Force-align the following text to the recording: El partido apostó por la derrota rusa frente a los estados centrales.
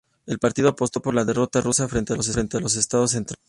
El 0.25 0.39
partido 0.39 0.69
apostó 0.69 0.99
por 0.99 1.13
la 1.13 1.25
derrota 1.25 1.61
rusa 1.61 1.87
frente 1.87 2.13
a 2.13 2.15
los 2.15 2.27
estados 2.27 3.11
centrales. 3.11 3.35